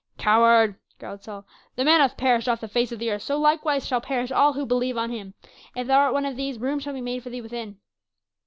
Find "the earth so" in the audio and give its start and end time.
2.97-3.37